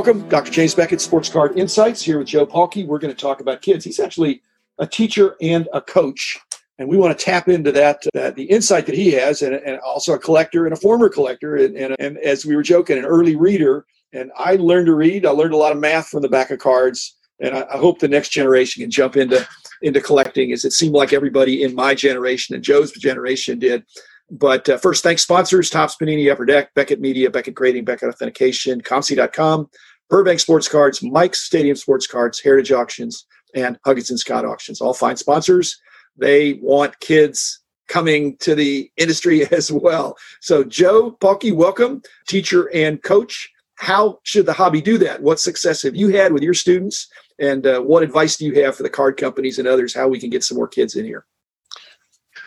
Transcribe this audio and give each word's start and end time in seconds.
Welcome, 0.00 0.26
Dr. 0.30 0.50
James 0.50 0.74
Beckett, 0.74 0.98
Sports 0.98 1.28
Card 1.28 1.58
Insights, 1.58 2.00
here 2.00 2.16
with 2.16 2.28
Joe 2.28 2.46
Palkey. 2.46 2.86
We're 2.86 2.98
going 2.98 3.14
to 3.14 3.20
talk 3.20 3.42
about 3.42 3.60
kids. 3.60 3.84
He's 3.84 4.00
actually 4.00 4.40
a 4.78 4.86
teacher 4.86 5.36
and 5.42 5.68
a 5.74 5.82
coach, 5.82 6.38
and 6.78 6.88
we 6.88 6.96
want 6.96 7.16
to 7.16 7.22
tap 7.22 7.50
into 7.50 7.70
that, 7.72 8.06
uh, 8.16 8.30
the 8.30 8.44
insight 8.44 8.86
that 8.86 8.94
he 8.94 9.10
has, 9.10 9.42
and, 9.42 9.56
and, 9.56 9.78
also 9.80 10.14
a 10.14 10.18
collector 10.18 10.64
and 10.64 10.72
a 10.72 10.76
former 10.76 11.10
collector, 11.10 11.56
and, 11.56 11.76
and, 11.76 11.94
and 11.98 12.16
as 12.16 12.46
we 12.46 12.56
were 12.56 12.62
joking, 12.62 12.96
an 12.96 13.04
early 13.04 13.36
reader. 13.36 13.84
And 14.14 14.32
I 14.38 14.54
learned 14.54 14.86
to 14.86 14.94
read. 14.94 15.26
I 15.26 15.32
learned 15.32 15.52
a 15.52 15.58
lot 15.58 15.72
of 15.72 15.76
math 15.76 16.08
from 16.08 16.22
the 16.22 16.30
back 16.30 16.50
of 16.50 16.60
cards, 16.60 17.18
and 17.38 17.54
I, 17.54 17.66
I 17.70 17.76
hope 17.76 17.98
the 17.98 18.08
next 18.08 18.30
generation 18.30 18.80
can 18.80 18.90
jump 18.90 19.18
into 19.18 19.46
into 19.82 20.00
collecting, 20.00 20.50
as 20.52 20.64
it 20.64 20.72
seemed 20.72 20.94
like 20.94 21.12
everybody 21.12 21.62
in 21.62 21.74
my 21.74 21.94
generation 21.94 22.54
and 22.54 22.64
Joe's 22.64 22.90
generation 22.92 23.58
did. 23.58 23.84
But 24.30 24.68
uh, 24.68 24.78
first, 24.78 25.02
thanks 25.02 25.22
sponsors 25.22 25.70
Topps 25.70 25.96
Panini, 26.00 26.30
Upper 26.30 26.44
Deck, 26.44 26.72
Beckett 26.74 27.00
Media, 27.00 27.30
Beckett 27.30 27.54
Grading, 27.54 27.84
Beckett 27.84 28.08
Authentication, 28.08 28.80
ComC.com, 28.80 29.68
Burbank 30.08 30.40
Sports 30.40 30.68
Cards, 30.68 31.02
Mike's 31.02 31.42
Stadium 31.42 31.76
Sports 31.76 32.06
Cards, 32.06 32.40
Heritage 32.40 32.72
Auctions, 32.72 33.26
and 33.54 33.78
Huggins 33.84 34.10
and 34.10 34.18
Scott 34.18 34.44
Auctions. 34.44 34.80
All 34.80 34.94
fine 34.94 35.16
sponsors. 35.16 35.80
They 36.16 36.54
want 36.62 36.98
kids 37.00 37.60
coming 37.88 38.36
to 38.38 38.54
the 38.54 38.90
industry 38.96 39.46
as 39.52 39.72
well. 39.72 40.16
So, 40.40 40.62
Joe 40.62 41.16
Palkey, 41.20 41.52
welcome, 41.52 42.02
teacher 42.28 42.70
and 42.72 43.02
coach. 43.02 43.50
How 43.76 44.18
should 44.24 44.46
the 44.46 44.52
hobby 44.52 44.82
do 44.82 44.98
that? 44.98 45.22
What 45.22 45.40
success 45.40 45.82
have 45.82 45.96
you 45.96 46.08
had 46.10 46.32
with 46.32 46.42
your 46.42 46.54
students? 46.54 47.08
And 47.38 47.66
uh, 47.66 47.80
what 47.80 48.02
advice 48.02 48.36
do 48.36 48.44
you 48.44 48.62
have 48.62 48.76
for 48.76 48.82
the 48.82 48.90
card 48.90 49.16
companies 49.16 49.58
and 49.58 49.66
others 49.66 49.94
how 49.94 50.06
we 50.06 50.20
can 50.20 50.28
get 50.28 50.44
some 50.44 50.58
more 50.58 50.68
kids 50.68 50.94
in 50.94 51.06
here? 51.06 51.24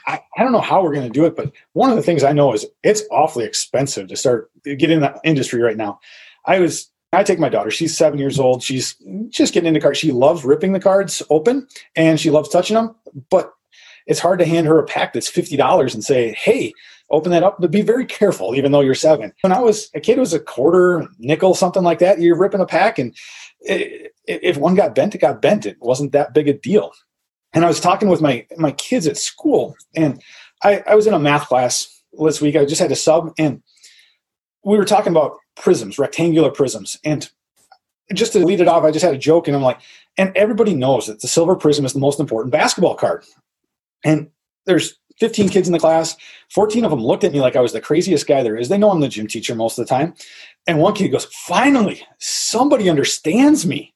I, 0.08 0.22
I 0.38 0.44
don't 0.44 0.52
know 0.52 0.62
how 0.62 0.84
we're 0.84 0.94
going 0.94 1.08
to 1.08 1.14
do 1.14 1.26
it, 1.26 1.36
but 1.36 1.52
one 1.74 1.90
of 1.90 1.96
the 1.96 2.04
things 2.04 2.24
I 2.24 2.34
know 2.34 2.54
is 2.54 2.66
it's 2.84 3.04
awfully 3.12 3.46
expensive 3.46 4.08
to 4.08 4.16
start 4.16 4.52
get 4.64 4.92
in 4.92 5.02
the 5.02 5.20
industry 5.24 5.62
right 5.62 5.78
now. 5.78 6.00
I 6.46 6.60
was 6.60 6.90
I 7.14 7.24
take 7.24 7.40
my 7.40 7.50
daughter. 7.50 7.72
She's 7.72 7.96
seven 7.96 8.20
years 8.20 8.40
old. 8.40 8.64
She's 8.64 8.96
just 9.30 9.54
getting 9.54 9.68
into 9.68 9.80
cards. 9.80 10.00
She 10.00 10.12
loves 10.12 10.44
ripping 10.44 10.74
the 10.74 10.80
cards 10.80 11.22
open 11.30 11.68
and 11.96 12.20
she 12.20 12.32
loves 12.32 12.50
touching 12.50 12.76
them. 12.76 12.96
But 13.30 13.54
it's 14.08 14.20
hard 14.20 14.40
to 14.40 14.46
hand 14.46 14.68
her 14.68 14.80
a 14.80 14.84
pack 14.84 15.14
that's 15.14 15.30
fifty 15.30 15.56
dollars 15.56 15.94
and 15.94 16.04
say, 16.04 16.34
"Hey, 16.34 16.74
open 17.10 17.32
that 17.32 17.44
up." 17.44 17.58
But 17.60 17.72
be 17.72 17.82
very 17.82 18.06
careful, 18.06 18.56
even 18.56 18.72
though 18.72 18.82
you're 18.82 18.96
seven. 18.96 19.32
When 19.42 19.54
I 19.54 19.60
was 19.60 19.90
a 19.94 20.00
kid, 20.00 20.18
it 20.18 20.22
was 20.22 20.34
a 20.34 20.40
quarter, 20.40 21.08
nickel, 21.20 21.54
something 21.54 21.84
like 21.84 22.00
that. 22.00 22.20
You're 22.20 22.38
ripping 22.38 22.60
a 22.60 22.66
pack, 22.66 23.00
and 23.00 23.16
if 23.62 24.58
one 24.58 24.76
got 24.76 24.96
bent, 24.96 25.16
it 25.16 25.20
got 25.20 25.42
bent. 25.42 25.66
It 25.66 25.78
wasn't 25.80 26.12
that 26.12 26.34
big 26.34 26.48
a 26.48 26.54
deal. 26.54 26.92
And 27.54 27.64
I 27.64 27.68
was 27.68 27.80
talking 27.80 28.10
with 28.10 28.22
my 28.22 28.46
my 28.58 28.72
kids 28.72 29.08
at 29.08 29.18
school, 29.18 29.76
and 29.96 30.22
I, 30.64 30.84
I 30.88 30.96
was 30.96 31.08
in 31.08 31.14
a 31.14 31.20
math 31.20 31.48
class 31.48 32.02
last 32.14 32.42
week. 32.42 32.56
I 32.56 32.66
just 32.66 32.82
had 32.82 32.90
to 32.90 32.96
sub, 32.96 33.34
and 33.38 33.62
we 34.64 34.78
were 34.78 34.86
talking 34.86 35.12
about 35.12 35.38
prisms, 35.56 36.00
rectangular 36.00 36.52
prisms, 36.52 36.98
and 37.04 37.30
just 38.14 38.34
to 38.34 38.40
lead 38.40 38.62
it 38.62 38.68
off, 38.68 38.84
I 38.84 38.92
just 38.92 39.06
had 39.06 39.14
a 39.14 39.20
joke, 39.20 39.48
and 39.48 39.56
I'm 39.56 39.64
like, 39.64 39.80
and 40.18 40.36
everybody 40.36 40.74
knows 40.74 41.08
that 41.08 41.22
the 41.22 41.28
silver 41.28 41.56
prism 41.56 41.86
is 41.86 41.94
the 41.94 42.00
most 42.00 42.20
important 42.20 42.52
basketball 42.52 42.96
card. 42.96 43.26
And 44.04 44.30
there's 44.66 44.98
15 45.20 45.50
kids 45.50 45.68
in 45.68 45.74
the 45.74 45.80
class. 45.80 46.16
14 46.54 46.86
of 46.86 46.92
them 46.92 47.04
looked 47.04 47.24
at 47.24 47.32
me 47.32 47.42
like 47.42 47.56
I 47.56 47.62
was 47.62 47.74
the 47.74 47.82
craziest 47.82 48.28
guy 48.28 48.44
there 48.44 48.58
is. 48.58 48.70
They 48.70 48.78
know 48.78 48.92
I'm 48.92 49.00
the 49.00 49.08
gym 49.08 49.28
teacher 49.28 49.56
most 49.56 49.78
of 49.78 49.86
the 49.86 49.90
time. 49.90 50.14
And 50.68 50.80
one 50.80 50.94
kid 50.94 51.10
goes, 51.10 51.26
Finally, 51.26 52.06
somebody 52.20 52.90
understands 52.90 53.66
me. 53.66 53.93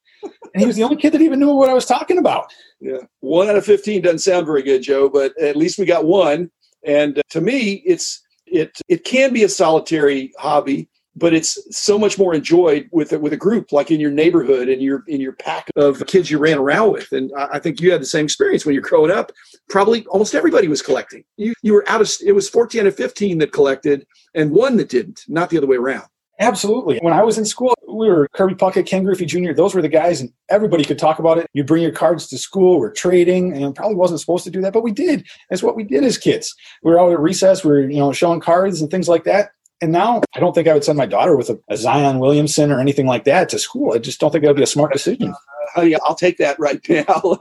And 0.54 0.62
he 0.62 0.66
was 0.66 0.76
the 0.76 0.84
only 0.84 0.98
kid 0.98 1.14
that 1.14 1.22
even 1.22 1.40
knew 1.40 1.54
what 1.54 1.70
I 1.70 1.74
was 1.74 1.86
talking 1.86 2.18
about. 2.18 2.52
Yeah. 2.80 3.00
One 3.20 3.50
out 3.50 3.56
of 3.56 3.66
15 3.66 4.02
doesn't 4.02 4.20
sound 4.20 4.46
very 4.46 4.64
good, 4.64 4.82
Joe, 4.82 5.10
but 5.10 5.38
at 5.42 5.56
least 5.56 5.80
we 5.80 5.86
got 5.86 6.06
one. 6.06 6.52
And 6.86 7.20
uh, 7.20 7.22
to 7.32 7.42
me, 7.42 7.84
it's 7.86 8.24
it 8.46 8.80
it 8.88 9.04
can 9.04 9.34
be 9.34 9.44
a 9.44 9.50
solitary 9.50 10.32
hobby, 10.38 10.90
but 11.16 11.34
it's 11.34 11.58
so 11.76 11.98
much 11.98 12.18
more 12.18 12.34
enjoyed 12.34 12.88
with 12.92 13.12
with 13.12 13.34
a 13.34 13.38
group 13.38 13.72
like 13.72 13.92
in 13.92 14.00
your 14.00 14.12
neighborhood 14.12 14.70
and 14.70 14.82
your 14.82 15.04
in 15.08 15.20
your 15.20 15.34
pack 15.34 15.70
of 15.76 16.06
kids 16.08 16.32
you 16.32 16.38
ran 16.38 16.58
around 16.58 16.94
with. 16.94 17.12
And 17.12 17.32
I 17.38 17.60
think 17.60 17.82
you 17.82 17.92
had 17.92 18.02
the 18.02 18.06
same 18.06 18.26
experience 18.26 18.66
when 18.66 18.74
you're 18.74 18.84
growing 18.84 19.12
up. 19.12 19.32
Probably 19.70 20.06
almost 20.08 20.36
everybody 20.36 20.68
was 20.68 20.82
collecting. 20.82 21.24
You 21.36 21.54
you 21.62 21.74
were 21.74 21.88
out 21.90 22.02
of 22.02 22.10
it 22.26 22.34
was 22.34 22.50
14 22.50 22.82
out 22.82 22.88
of 22.88 22.96
15 22.96 23.40
that 23.40 23.52
collected 23.52 24.06
and 24.34 24.52
one 24.52 24.78
that 24.78 24.90
didn't, 24.90 25.24
not 25.28 25.50
the 25.50 25.58
other 25.58 25.68
way 25.68 25.78
around. 25.78 26.06
Absolutely. 26.40 27.00
When 27.02 27.14
I 27.14 27.24
was 27.24 27.38
in 27.38 27.46
school, 27.46 27.74
we 27.98 28.10
were 28.10 28.28
Kirby 28.34 28.56
Puckett, 28.56 28.86
Ken 28.86 29.04
Griffey 29.04 29.26
Jr. 29.26 29.54
Those 29.54 29.74
were 29.74 29.82
the 29.82 29.90
guys, 29.90 30.22
and 30.22 30.32
everybody 30.50 30.84
could 30.84 31.00
talk 31.00 31.20
about 31.20 31.38
it. 31.38 31.50
You 31.54 31.64
bring 31.64 31.84
your 31.84 31.92
cards 31.92 32.28
to 32.28 32.38
school. 32.38 32.80
We're 32.80 32.92
trading, 32.92 33.54
and 33.54 33.76
probably 33.76 33.96
wasn't 33.96 34.20
supposed 34.20 34.44
to 34.46 34.52
do 34.52 34.62
that, 34.62 34.74
but 34.74 34.84
we 34.84 34.92
did. 34.92 35.26
That's 35.50 35.64
what 35.64 35.76
we 35.76 35.84
did 35.84 36.04
as 36.04 36.18
kids. 36.18 36.56
We 36.84 36.92
were 36.92 37.00
out 37.00 37.12
at 37.12 37.20
recess. 37.20 37.64
We 37.64 37.72
were, 37.72 37.82
you 37.82 37.98
know, 37.98 38.14
showing 38.14 38.40
cards 38.40 38.82
and 38.82 38.90
things 38.90 39.10
like 39.10 39.24
that. 39.26 39.52
And 39.82 39.92
now 39.92 40.22
I 40.36 40.40
don't 40.40 40.54
think 40.54 40.68
I 40.68 40.74
would 40.74 40.84
send 40.84 40.98
my 40.98 41.06
daughter 41.06 41.36
with 41.36 41.50
a, 41.50 41.60
a 41.70 41.78
Zion 41.78 42.20
Williamson 42.20 42.72
or 42.72 42.80
anything 42.80 43.06
like 43.06 43.26
that 43.26 43.50
to 43.50 43.60
school. 43.60 43.94
I 43.94 44.00
just 44.00 44.20
don't 44.20 44.32
think 44.32 44.44
that 44.44 44.50
would 44.50 44.58
be 44.58 44.64
a 44.64 44.68
smart 44.68 44.92
decision. 44.92 45.36
Uh, 45.78 45.82
yeah, 45.82 45.98
I'll 46.04 46.16
take 46.16 46.38
that 46.38 46.58
right 46.60 46.82
now. 47.08 47.38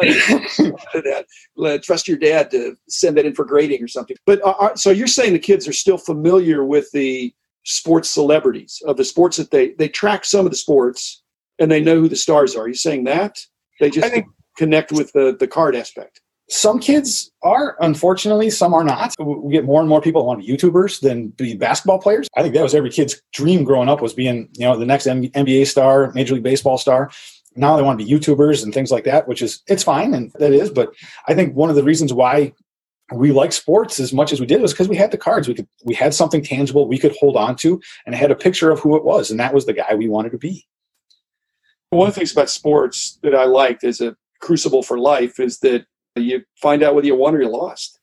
Trust 1.78 2.08
your 2.08 2.18
dad 2.18 2.50
to 2.50 2.76
send 2.88 3.16
that 3.16 3.24
in 3.24 3.34
for 3.34 3.44
grading 3.44 3.82
or 3.82 3.88
something. 3.88 4.16
But 4.26 4.42
uh, 4.42 4.54
uh, 4.60 4.76
so 4.76 4.90
you're 4.90 5.06
saying 5.06 5.32
the 5.32 5.38
kids 5.38 5.66
are 5.66 5.72
still 5.72 5.96
familiar 5.96 6.64
with 6.64 6.90
the 6.92 7.32
sports 7.66 8.08
celebrities 8.08 8.80
of 8.86 8.96
the 8.96 9.04
sports 9.04 9.36
that 9.36 9.50
they 9.50 9.72
they 9.72 9.88
track 9.88 10.24
some 10.24 10.46
of 10.46 10.52
the 10.52 10.56
sports 10.56 11.22
and 11.58 11.70
they 11.70 11.80
know 11.80 12.00
who 12.00 12.08
the 12.08 12.16
stars 12.16 12.54
are. 12.54 12.62
Are 12.62 12.68
you 12.68 12.74
saying 12.74 13.04
that 13.04 13.38
they 13.80 13.90
just 13.90 14.08
think, 14.08 14.26
connect 14.56 14.92
with 14.92 15.12
the 15.12 15.36
the 15.38 15.48
card 15.48 15.76
aspect? 15.76 16.20
Some 16.48 16.78
kids 16.78 17.32
are, 17.42 17.76
unfortunately, 17.80 18.50
some 18.50 18.72
are 18.72 18.84
not. 18.84 19.16
We 19.18 19.52
get 19.52 19.64
more 19.64 19.80
and 19.80 19.88
more 19.88 20.00
people 20.00 20.24
want 20.24 20.40
to 20.40 20.46
be 20.46 20.52
YouTubers 20.52 21.00
than 21.00 21.30
be 21.30 21.56
basketball 21.56 21.98
players. 21.98 22.28
I 22.36 22.42
think 22.42 22.54
that 22.54 22.62
was 22.62 22.72
every 22.72 22.90
kid's 22.90 23.20
dream 23.32 23.64
growing 23.64 23.88
up 23.88 24.00
was 24.00 24.14
being, 24.14 24.48
you 24.52 24.64
know, 24.64 24.76
the 24.76 24.86
next 24.86 25.08
NBA 25.08 25.66
star, 25.66 26.12
Major 26.12 26.34
League 26.34 26.44
Baseball 26.44 26.78
star. 26.78 27.10
Now 27.56 27.76
they 27.76 27.82
want 27.82 27.98
to 27.98 28.04
be 28.04 28.08
YouTubers 28.08 28.62
and 28.62 28.72
things 28.72 28.92
like 28.92 29.04
that, 29.04 29.26
which 29.26 29.42
is 29.42 29.60
it's 29.66 29.82
fine 29.82 30.14
and 30.14 30.30
that 30.38 30.52
is. 30.52 30.70
But 30.70 30.92
I 31.26 31.34
think 31.34 31.56
one 31.56 31.68
of 31.68 31.74
the 31.74 31.82
reasons 31.82 32.12
why 32.12 32.52
we 33.12 33.30
like 33.30 33.52
sports 33.52 34.00
as 34.00 34.12
much 34.12 34.32
as 34.32 34.40
we 34.40 34.46
did 34.46 34.60
was 34.60 34.72
because 34.72 34.88
we 34.88 34.96
had 34.96 35.10
the 35.10 35.18
cards. 35.18 35.46
We 35.46 35.54
could 35.54 35.68
we 35.84 35.94
had 35.94 36.12
something 36.12 36.42
tangible 36.42 36.88
we 36.88 36.98
could 36.98 37.16
hold 37.18 37.36
on 37.36 37.56
to 37.56 37.80
and 38.04 38.14
had 38.14 38.30
a 38.30 38.36
picture 38.36 38.70
of 38.70 38.80
who 38.80 38.96
it 38.96 39.04
was, 39.04 39.30
and 39.30 39.38
that 39.38 39.54
was 39.54 39.66
the 39.66 39.72
guy 39.72 39.94
we 39.94 40.08
wanted 40.08 40.32
to 40.32 40.38
be. 40.38 40.66
One 41.90 42.08
of 42.08 42.14
the 42.14 42.18
things 42.18 42.32
about 42.32 42.50
sports 42.50 43.18
that 43.22 43.34
I 43.34 43.44
liked 43.44 43.84
as 43.84 44.00
a 44.00 44.16
crucible 44.40 44.82
for 44.82 44.98
life 44.98 45.38
is 45.38 45.60
that 45.60 45.86
you 46.16 46.42
find 46.60 46.82
out 46.82 46.94
whether 46.94 47.06
you 47.06 47.14
won 47.14 47.34
or 47.34 47.42
you 47.42 47.48
lost. 47.48 48.00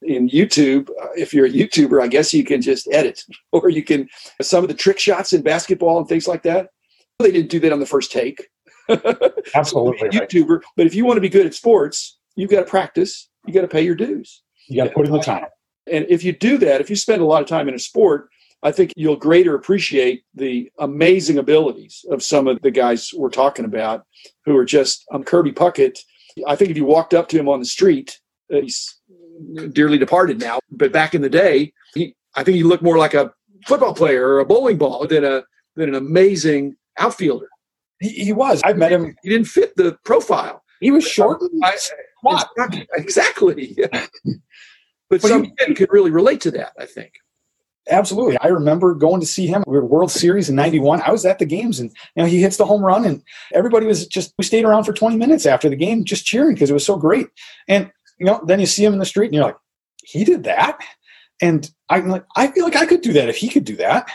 In 0.00 0.28
YouTube, 0.28 0.88
uh, 0.90 1.08
if 1.16 1.34
you're 1.34 1.46
a 1.46 1.50
YouTuber, 1.50 2.00
I 2.00 2.06
guess 2.06 2.32
you 2.32 2.44
can 2.44 2.62
just 2.62 2.88
edit, 2.92 3.22
or 3.52 3.68
you 3.68 3.82
can 3.82 4.08
some 4.40 4.64
of 4.64 4.68
the 4.68 4.74
trick 4.74 4.98
shots 4.98 5.32
in 5.32 5.42
basketball 5.42 5.98
and 5.98 6.08
things 6.08 6.26
like 6.26 6.42
that. 6.44 6.68
They 7.18 7.32
didn't 7.32 7.50
do 7.50 7.60
that 7.60 7.72
on 7.72 7.80
the 7.80 7.86
first 7.86 8.12
take. 8.12 8.48
Absolutely, 9.54 10.08
YouTuber. 10.08 10.48
Right. 10.48 10.64
But 10.76 10.86
if 10.86 10.94
you 10.94 11.04
want 11.04 11.18
to 11.18 11.20
be 11.20 11.28
good 11.28 11.44
at 11.44 11.54
sports, 11.54 12.16
you've 12.36 12.50
got 12.50 12.60
to 12.60 12.64
practice 12.64 13.27
you 13.46 13.52
got 13.52 13.62
to 13.62 13.68
pay 13.68 13.82
your 13.82 13.94
dues. 13.94 14.42
You 14.68 14.76
got 14.82 14.88
to 14.88 14.94
put 14.94 15.06
in 15.06 15.12
the 15.12 15.20
time. 15.20 15.46
And 15.90 16.06
if 16.08 16.22
you 16.22 16.32
do 16.32 16.58
that, 16.58 16.80
if 16.80 16.90
you 16.90 16.96
spend 16.96 17.22
a 17.22 17.24
lot 17.24 17.42
of 17.42 17.48
time 17.48 17.68
in 17.68 17.74
a 17.74 17.78
sport, 17.78 18.28
I 18.62 18.72
think 18.72 18.92
you'll 18.96 19.16
greater 19.16 19.54
appreciate 19.54 20.24
the 20.34 20.70
amazing 20.78 21.38
abilities 21.38 22.04
of 22.10 22.22
some 22.22 22.48
of 22.48 22.60
the 22.62 22.70
guys 22.70 23.10
we're 23.14 23.30
talking 23.30 23.64
about 23.64 24.04
who 24.44 24.56
are 24.56 24.64
just 24.64 25.04
um, 25.12 25.22
Kirby 25.22 25.52
Puckett. 25.52 26.00
I 26.46 26.56
think 26.56 26.70
if 26.70 26.76
you 26.76 26.84
walked 26.84 27.14
up 27.14 27.28
to 27.28 27.38
him 27.38 27.48
on 27.48 27.60
the 27.60 27.66
street, 27.66 28.20
uh, 28.52 28.60
he's 28.60 28.98
dearly 29.72 29.98
departed 29.98 30.40
now, 30.40 30.58
but 30.70 30.92
back 30.92 31.14
in 31.14 31.22
the 31.22 31.30
day, 31.30 31.72
he, 31.94 32.14
I 32.34 32.42
think 32.42 32.56
he 32.56 32.64
looked 32.64 32.82
more 32.82 32.98
like 32.98 33.14
a 33.14 33.32
football 33.66 33.94
player 33.94 34.26
or 34.28 34.40
a 34.40 34.44
bowling 34.44 34.78
ball 34.78 35.06
than 35.06 35.24
a 35.24 35.44
than 35.76 35.88
an 35.88 35.94
amazing 35.94 36.76
outfielder. 36.98 37.48
He, 38.00 38.08
he 38.08 38.32
was. 38.32 38.60
I've 38.64 38.76
met 38.76 38.92
him. 38.92 39.14
He 39.22 39.28
didn't 39.28 39.46
fit 39.46 39.76
the 39.76 39.96
profile. 40.04 40.62
He 40.80 40.90
was 40.90 41.06
short. 41.06 41.40
I, 41.62 41.76
what? 42.22 42.48
Exactly. 42.94 43.76
but, 43.90 44.10
but 45.08 45.20
some 45.22 45.52
men 45.60 45.74
could 45.74 45.92
really 45.92 46.10
relate 46.10 46.40
to 46.42 46.50
that, 46.52 46.72
I 46.78 46.86
think. 46.86 47.12
Absolutely. 47.90 48.36
I 48.38 48.48
remember 48.48 48.94
going 48.94 49.20
to 49.20 49.26
see 49.26 49.46
him. 49.46 49.64
We 49.66 49.76
were 49.76 49.84
World 49.84 50.10
Series 50.10 50.48
in 50.50 50.56
91. 50.56 51.00
I 51.02 51.10
was 51.10 51.24
at 51.24 51.38
the 51.38 51.46
games 51.46 51.80
and 51.80 51.90
you 52.14 52.22
know 52.22 52.28
he 52.28 52.40
hits 52.40 52.58
the 52.58 52.66
home 52.66 52.84
run 52.84 53.04
and 53.04 53.22
everybody 53.54 53.86
was 53.86 54.06
just 54.06 54.34
we 54.36 54.44
stayed 54.44 54.64
around 54.64 54.84
for 54.84 54.92
20 54.92 55.16
minutes 55.16 55.46
after 55.46 55.70
the 55.70 55.76
game 55.76 56.04
just 56.04 56.26
cheering 56.26 56.54
because 56.54 56.68
it 56.68 56.74
was 56.74 56.84
so 56.84 56.96
great. 56.96 57.28
And 57.66 57.90
you 58.18 58.26
know, 58.26 58.42
then 58.46 58.60
you 58.60 58.66
see 58.66 58.84
him 58.84 58.92
in 58.92 58.98
the 58.98 59.06
street 59.06 59.26
and 59.26 59.34
you're 59.34 59.44
like, 59.44 59.56
he 60.04 60.24
did 60.24 60.44
that? 60.44 60.78
And 61.40 61.70
I'm 61.88 62.08
like, 62.08 62.24
I 62.36 62.48
feel 62.48 62.64
like 62.64 62.76
I 62.76 62.86
could 62.86 63.00
do 63.00 63.12
that 63.14 63.28
if 63.28 63.36
he 63.36 63.48
could 63.48 63.64
do 63.64 63.76
that. 63.76 64.10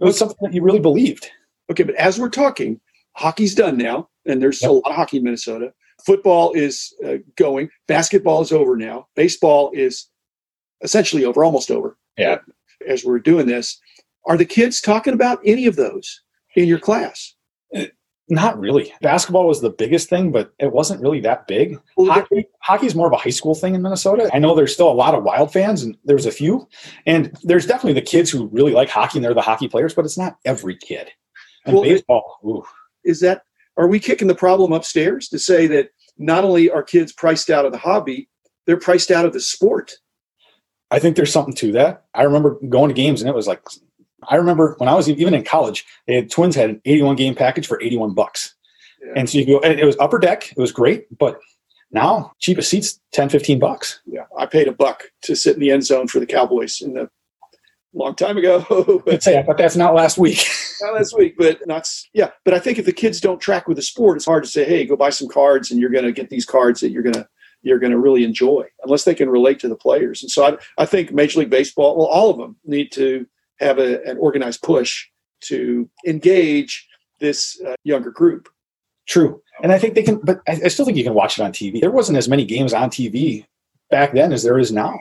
It 0.00 0.04
was 0.04 0.18
something 0.18 0.38
that 0.40 0.54
you 0.54 0.62
really 0.62 0.80
believed. 0.80 1.30
Okay, 1.70 1.82
but 1.82 1.94
as 1.96 2.18
we're 2.18 2.28
talking, 2.28 2.80
hockey's 3.14 3.54
done 3.54 3.76
now, 3.76 4.08
and 4.26 4.42
there's 4.42 4.62
yep. 4.62 4.70
a 4.70 4.72
lot 4.74 4.90
of 4.90 4.94
hockey 4.94 5.18
in 5.18 5.24
Minnesota 5.24 5.72
football 6.04 6.52
is 6.52 6.94
uh, 7.06 7.16
going. 7.36 7.70
Basketball 7.88 8.42
is 8.42 8.52
over 8.52 8.76
now. 8.76 9.06
Baseball 9.14 9.70
is 9.74 10.08
essentially 10.82 11.24
over, 11.24 11.44
almost 11.44 11.70
over. 11.70 11.96
Yeah. 12.16 12.38
As 12.86 13.04
we're 13.04 13.20
doing 13.20 13.46
this, 13.46 13.80
are 14.26 14.36
the 14.36 14.44
kids 14.44 14.80
talking 14.80 15.14
about 15.14 15.40
any 15.44 15.66
of 15.66 15.76
those 15.76 16.22
in 16.56 16.68
your 16.68 16.78
class? 16.78 17.34
Uh, 17.74 17.86
not 18.28 18.58
really. 18.58 18.92
Basketball 19.02 19.46
was 19.46 19.60
the 19.60 19.70
biggest 19.70 20.08
thing, 20.08 20.32
but 20.32 20.52
it 20.58 20.72
wasn't 20.72 21.00
really 21.00 21.20
that 21.20 21.46
big. 21.46 21.78
Hockey, 21.98 22.46
hockey 22.60 22.86
is 22.86 22.94
more 22.94 23.06
of 23.06 23.12
a 23.12 23.16
high 23.16 23.30
school 23.30 23.54
thing 23.54 23.74
in 23.74 23.82
Minnesota. 23.82 24.30
I 24.32 24.38
know 24.38 24.54
there's 24.54 24.72
still 24.72 24.90
a 24.90 24.94
lot 24.94 25.14
of 25.14 25.24
wild 25.24 25.52
fans, 25.52 25.82
and 25.82 25.96
there's 26.04 26.26
a 26.26 26.30
few. 26.30 26.68
And 27.04 27.36
there's 27.42 27.66
definitely 27.66 27.94
the 27.94 28.06
kids 28.06 28.30
who 28.30 28.46
really 28.48 28.72
like 28.72 28.88
hockey 28.88 29.18
and 29.18 29.24
they're 29.24 29.34
the 29.34 29.42
hockey 29.42 29.68
players, 29.68 29.94
but 29.94 30.04
it's 30.04 30.16
not 30.16 30.38
every 30.44 30.76
kid. 30.76 31.10
And 31.66 31.74
Well, 31.74 31.84
baseball, 31.84 32.38
ooh, 32.44 32.64
is 33.04 33.20
that 33.20 33.42
are 33.76 33.88
we 33.88 33.98
kicking 33.98 34.28
the 34.28 34.34
problem 34.34 34.72
upstairs 34.72 35.28
to 35.28 35.38
say 35.38 35.66
that 35.68 35.90
not 36.18 36.44
only 36.44 36.70
are 36.70 36.82
kids 36.82 37.12
priced 37.12 37.50
out 37.50 37.64
of 37.64 37.72
the 37.72 37.78
hobby, 37.78 38.28
they're 38.66 38.76
priced 38.76 39.10
out 39.10 39.24
of 39.24 39.32
the 39.32 39.40
sport? 39.40 39.92
I 40.90 40.98
think 40.98 41.16
there's 41.16 41.32
something 41.32 41.54
to 41.54 41.72
that. 41.72 42.04
I 42.14 42.22
remember 42.22 42.58
going 42.68 42.88
to 42.88 42.94
games 42.94 43.22
and 43.22 43.28
it 43.28 43.34
was 43.34 43.46
like, 43.46 43.62
I 44.28 44.36
remember 44.36 44.74
when 44.78 44.88
I 44.88 44.94
was 44.94 45.08
even 45.08 45.34
in 45.34 45.42
college, 45.42 45.84
they 46.06 46.14
had 46.14 46.30
Twins 46.30 46.54
had 46.54 46.70
an 46.70 46.80
81 46.84 47.16
game 47.16 47.34
package 47.34 47.66
for 47.66 47.80
81 47.82 48.14
bucks. 48.14 48.54
Yeah. 49.04 49.12
And 49.16 49.28
so 49.28 49.38
you 49.38 49.46
go, 49.46 49.60
and 49.60 49.78
it 49.78 49.84
was 49.84 49.96
upper 49.98 50.18
deck. 50.18 50.52
It 50.52 50.60
was 50.60 50.70
great. 50.70 51.06
But 51.18 51.40
now 51.90 52.32
cheapest 52.38 52.70
seats, 52.70 53.00
10, 53.12 53.30
15 53.30 53.58
bucks. 53.58 54.00
Yeah, 54.06 54.24
I 54.38 54.46
paid 54.46 54.68
a 54.68 54.72
buck 54.72 55.04
to 55.22 55.34
sit 55.34 55.54
in 55.54 55.60
the 55.60 55.70
end 55.70 55.84
zone 55.84 56.08
for 56.08 56.20
the 56.20 56.26
Cowboys 56.26 56.80
in 56.80 56.94
the 56.94 57.10
long 57.94 58.14
time 58.14 58.38
ago. 58.38 59.02
Say, 59.20 59.42
but 59.46 59.58
that's 59.58 59.76
not 59.76 59.94
last 59.94 60.18
week. 60.18 60.44
not 60.80 60.94
last 60.94 61.16
week, 61.16 61.34
but 61.36 61.66
not 61.66 61.88
yeah. 62.12 62.30
But 62.44 62.54
I 62.54 62.58
think 62.58 62.78
if 62.78 62.86
the 62.86 62.92
kids 62.92 63.20
don't 63.20 63.40
track 63.40 63.68
with 63.68 63.76
the 63.76 63.82
sport, 63.82 64.16
it's 64.16 64.26
hard 64.26 64.44
to 64.44 64.50
say, 64.50 64.64
hey, 64.64 64.84
go 64.84 64.96
buy 64.96 65.10
some 65.10 65.28
cards, 65.28 65.70
and 65.70 65.80
you're 65.80 65.90
going 65.90 66.04
to 66.04 66.12
get 66.12 66.30
these 66.30 66.46
cards 66.46 66.80
that 66.80 66.90
you're 66.90 67.02
going 67.02 67.14
to 67.14 67.28
you're 67.62 67.78
going 67.78 67.92
to 67.92 67.98
really 67.98 68.24
enjoy, 68.24 68.66
unless 68.82 69.04
they 69.04 69.14
can 69.14 69.30
relate 69.30 69.60
to 69.60 69.68
the 69.68 69.76
players. 69.76 70.22
And 70.22 70.30
so 70.30 70.44
I, 70.44 70.82
I 70.82 70.86
think 70.86 71.12
Major 71.12 71.40
League 71.40 71.50
Baseball, 71.50 71.96
well, 71.96 72.06
all 72.06 72.30
of 72.30 72.36
them 72.36 72.56
need 72.64 72.90
to 72.92 73.24
have 73.60 73.78
a, 73.78 74.02
an 74.04 74.18
organized 74.18 74.62
push 74.62 75.06
to 75.42 75.88
engage 76.06 76.88
this 77.20 77.60
uh, 77.64 77.74
younger 77.84 78.10
group. 78.10 78.48
True. 79.06 79.40
And 79.62 79.70
I 79.70 79.78
think 79.78 79.94
they 79.94 80.02
can, 80.02 80.20
but 80.24 80.40
I, 80.48 80.60
I 80.64 80.68
still 80.68 80.84
think 80.84 80.96
you 80.96 81.04
can 81.04 81.14
watch 81.14 81.38
it 81.38 81.42
on 81.42 81.52
TV. 81.52 81.80
There 81.80 81.90
wasn't 81.90 82.18
as 82.18 82.28
many 82.28 82.44
games 82.44 82.72
on 82.72 82.90
TV 82.90 83.46
back 83.92 84.12
then 84.12 84.32
as 84.32 84.42
there 84.42 84.58
is 84.58 84.72
now. 84.72 84.98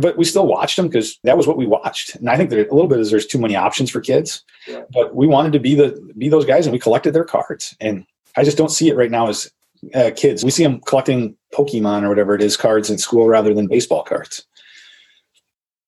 But 0.00 0.16
we 0.16 0.24
still 0.24 0.46
watched 0.46 0.76
them 0.76 0.88
because 0.88 1.18
that 1.24 1.36
was 1.36 1.46
what 1.46 1.56
we 1.56 1.66
watched. 1.66 2.16
And 2.16 2.28
I 2.28 2.36
think 2.36 2.50
that 2.50 2.68
a 2.68 2.74
little 2.74 2.88
bit 2.88 3.00
is 3.00 3.10
there's 3.10 3.26
too 3.26 3.38
many 3.38 3.54
options 3.54 3.90
for 3.90 4.00
kids. 4.00 4.44
Right. 4.68 4.84
But 4.90 5.14
we 5.14 5.26
wanted 5.26 5.52
to 5.52 5.60
be 5.60 5.74
the 5.74 6.00
be 6.18 6.28
those 6.28 6.44
guys, 6.44 6.66
and 6.66 6.72
we 6.72 6.78
collected 6.78 7.12
their 7.12 7.24
cards. 7.24 7.76
And 7.80 8.04
I 8.36 8.44
just 8.44 8.56
don't 8.56 8.70
see 8.70 8.88
it 8.88 8.96
right 8.96 9.10
now 9.10 9.28
as 9.28 9.50
uh, 9.94 10.10
kids. 10.16 10.44
We 10.44 10.50
see 10.50 10.62
them 10.62 10.80
collecting 10.86 11.36
Pokemon 11.52 12.02
or 12.02 12.08
whatever 12.08 12.34
it 12.34 12.42
is 12.42 12.56
cards 12.56 12.90
in 12.90 12.98
school 12.98 13.28
rather 13.28 13.54
than 13.54 13.66
baseball 13.66 14.02
cards. 14.02 14.44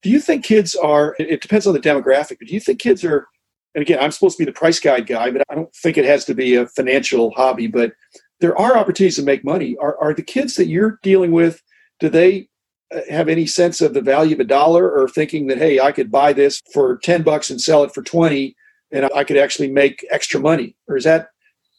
Do 0.03 0.11
you 0.11 0.21
think 0.21 0.45
kids 0.45 0.75
are? 0.75 1.17
It 1.19 1.41
depends 1.41 1.67
on 1.67 1.73
the 1.73 1.81
demographic, 1.81 2.39
but 2.39 2.49
do 2.49 2.55
you 2.55 2.61
think 2.61 2.81
kids 2.81 3.05
are? 3.05 3.27
And 3.75 3.83
again, 3.83 3.99
I'm 4.01 4.13
supposed 4.13 4.37
to 4.37 4.45
be 4.45 4.51
the 4.51 4.53
price 4.53 4.79
guide 4.79 5.07
guy, 5.07 5.31
but 5.31 5.43
I 5.49 5.55
don't 5.55 5.75
think 5.75 5.97
it 5.97 6.05
has 6.05 6.25
to 6.27 6.35
be 6.35 6.55
a 6.55 6.67
financial 6.67 7.31
hobby. 7.33 7.69
But 7.69 7.93
there 8.41 8.59
are 8.59 8.77
opportunities 8.77 9.17
to 9.17 9.23
make 9.23 9.45
money. 9.45 9.77
Are 9.81 9.97
are 9.99 10.13
the 10.13 10.23
kids 10.23 10.57
that 10.57 10.67
you're 10.67 10.99
dealing 11.03 11.33
with? 11.33 11.63
Do 12.01 12.09
they 12.09 12.49
uh, 12.95 13.01
have 13.11 13.29
any 13.29 13.47
sense 13.47 13.81
of 13.81 13.95
the 13.95 14.01
value 14.01 14.35
of 14.35 14.41
a 14.41 14.45
dollar, 14.45 14.91
or 14.91 15.09
thinking 15.09 15.47
that 15.49 15.59
hey, 15.59 15.81
I 15.81 15.93
could 15.93 16.11
buy 16.11 16.33
this 16.33 16.61
for 16.73 16.99
ten 16.99 17.23
bucks 17.23 17.51
and 17.51 17.61
sell 17.61 17.85
it 17.85 17.95
for 17.95 18.03
twenty, 18.03 18.57
and 18.91 19.09
I 19.15 19.25
could 19.25 19.37
actually 19.37 19.71
make 19.71 20.07
extra 20.11 20.41
money? 20.41 20.77
Or 20.89 20.97
is 20.97 21.05
that 21.05 21.29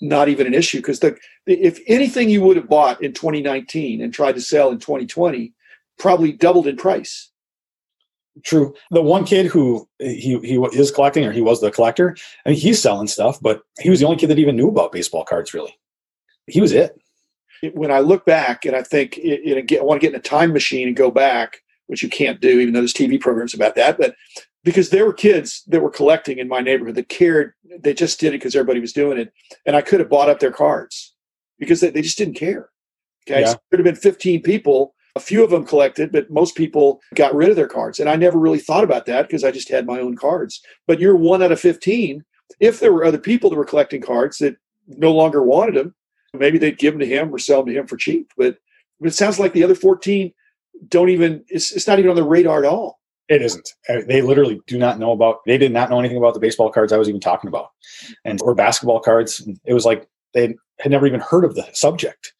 not 0.01 0.29
even 0.29 0.47
an 0.47 0.53
issue? 0.53 0.79
Because 0.79 0.99
the 0.99 1.17
if 1.45 1.79
anything 1.87 2.29
you 2.29 2.41
would 2.41 2.57
have 2.57 2.69
bought 2.69 3.01
in 3.03 3.13
2019 3.13 4.01
and 4.01 4.13
tried 4.13 4.35
to 4.35 4.41
sell 4.41 4.71
in 4.71 4.79
2020, 4.79 5.53
probably 5.99 6.31
doubled 6.31 6.67
in 6.67 6.75
price. 6.75 7.31
True. 8.43 8.73
The 8.91 9.01
one 9.01 9.23
kid 9.23 9.45
who 9.45 9.87
he 9.99 10.37
he 10.39 10.55
is 10.73 10.91
collecting, 10.91 11.25
or 11.25 11.31
he 11.31 11.41
was 11.41 11.61
the 11.61 11.71
collector. 11.71 12.17
I 12.45 12.49
mean, 12.49 12.57
he's 12.57 12.81
selling 12.81 13.07
stuff, 13.07 13.39
but 13.41 13.61
he 13.79 13.89
was 13.89 13.99
the 13.99 14.05
only 14.05 14.17
kid 14.17 14.29
that 14.29 14.39
even 14.39 14.57
knew 14.57 14.67
about 14.67 14.91
baseball 14.91 15.23
cards. 15.23 15.53
Really, 15.53 15.77
he 16.47 16.59
was 16.59 16.73
it. 17.61 17.75
When 17.75 17.91
I 17.91 17.99
look 17.99 18.25
back, 18.25 18.65
and 18.65 18.75
I 18.75 18.83
think 18.83 19.17
it, 19.17 19.71
it, 19.71 19.79
I 19.79 19.83
want 19.83 20.01
to 20.01 20.05
get 20.05 20.13
in 20.13 20.19
a 20.19 20.23
time 20.23 20.53
machine 20.53 20.87
and 20.87 20.95
go 20.95 21.11
back, 21.11 21.61
which 21.87 22.03
you 22.03 22.09
can't 22.09 22.41
do, 22.41 22.59
even 22.59 22.73
though 22.73 22.81
there's 22.81 22.93
TV 22.93 23.19
programs 23.19 23.53
about 23.53 23.75
that. 23.75 23.97
But 23.97 24.15
because 24.63 24.89
there 24.89 25.05
were 25.05 25.13
kids 25.13 25.63
that 25.67 25.81
were 25.81 25.89
collecting 25.91 26.39
in 26.39 26.47
my 26.47 26.59
neighborhood 26.59 26.95
that 26.95 27.09
cared, 27.09 27.53
they 27.79 27.93
just 27.93 28.19
did 28.19 28.29
it 28.29 28.37
because 28.39 28.55
everybody 28.55 28.79
was 28.79 28.93
doing 28.93 29.17
it, 29.17 29.31
and 29.65 29.75
I 29.75 29.81
could 29.81 29.99
have 29.99 30.09
bought 30.09 30.29
up 30.29 30.39
their 30.39 30.51
cards 30.51 31.13
because 31.59 31.81
they, 31.81 31.89
they 31.89 32.01
just 32.01 32.17
didn't 32.17 32.33
care. 32.35 32.69
Okay, 33.29 33.41
Yeah. 33.41 33.47
so 33.47 33.51
there 33.53 33.77
could 33.77 33.85
have 33.85 33.93
been 33.95 34.01
15 34.01 34.41
people. 34.41 34.93
A 35.17 35.19
few 35.21 35.43
of 35.45 35.49
them 35.49 35.65
collected, 35.65 36.11
but 36.11 36.29
most 36.29 36.55
people 36.55 36.99
got 37.13 37.33
rid 37.33 37.49
of 37.49 37.55
their 37.55 37.69
cards. 37.69 38.01
And 38.01 38.09
I 38.09 38.17
never 38.17 38.37
really 38.37 38.59
thought 38.59 38.83
about 38.83 39.05
that 39.05 39.27
because 39.27 39.45
I 39.45 39.51
just 39.51 39.69
had 39.69 39.85
my 39.85 39.99
own 40.01 40.17
cards. 40.17 40.61
But 40.87 40.99
you're 40.99 41.15
one 41.15 41.41
out 41.41 41.53
of 41.53 41.59
15. 41.61 42.21
If 42.59 42.81
there 42.81 42.91
were 42.91 43.05
other 43.05 43.17
people 43.17 43.49
that 43.49 43.55
were 43.55 43.63
collecting 43.63 44.01
cards 44.01 44.39
that 44.39 44.57
no 44.87 45.13
longer 45.13 45.41
wanted 45.41 45.75
them, 45.75 45.95
maybe 46.39 46.57
they'd 46.57 46.77
give 46.77 46.93
them 46.93 46.99
to 46.99 47.05
him 47.05 47.33
or 47.33 47.39
sell 47.39 47.63
them 47.63 47.73
to 47.73 47.79
him 47.79 47.87
for 47.87 47.97
cheap. 47.97 48.31
But, 48.37 48.57
but 48.99 49.07
it 49.07 49.15
sounds 49.15 49.39
like 49.39 49.53
the 49.53 49.63
other 49.63 49.75
14 49.75 50.33
don't 50.89 51.09
even, 51.09 51.43
it's, 51.47 51.71
it's 51.71 51.87
not 51.87 51.99
even 51.99 52.11
on 52.11 52.15
the 52.15 52.23
radar 52.23 52.63
at 52.63 52.69
all. 52.69 52.99
It 53.27 53.41
isn't. 53.41 53.67
They 54.07 54.21
literally 54.21 54.61
do 54.67 54.77
not 54.77 54.99
know 54.99 55.11
about. 55.11 55.39
They 55.47 55.57
did 55.57 55.71
not 55.71 55.89
know 55.89 55.99
anything 55.99 56.17
about 56.17 56.35
the 56.35 56.39
baseball 56.39 56.69
cards 56.69 56.93
I 56.93 56.97
was 56.97 57.09
even 57.09 57.21
talking 57.21 57.47
about, 57.47 57.69
and 58.23 58.39
or 58.43 58.53
basketball 58.53 58.99
cards. 58.99 59.47
It 59.65 59.73
was 59.73 59.83
like 59.83 60.07
they 60.35 60.55
had 60.79 60.91
never 60.91 61.07
even 61.07 61.21
heard 61.21 61.43
of 61.43 61.55
the 61.55 61.67
subject, 61.73 62.33